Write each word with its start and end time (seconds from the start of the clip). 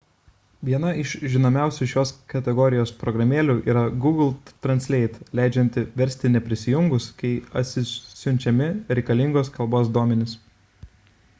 viena 0.67 0.91
iš 0.99 1.11
žinomiausių 1.31 1.87
šios 1.89 2.13
kategorijos 2.31 2.93
programėlių 3.01 3.55
yra 3.73 3.83
google 4.05 4.29
translate 4.65 5.27
leidžianti 5.39 5.83
versti 6.03 6.31
neprisijungus 6.37 7.07
kai 7.21 7.31
atsisiunčiami 7.61 8.71
reikalingos 9.01 9.53
kalbos 9.59 9.93
duomenys 9.99 10.35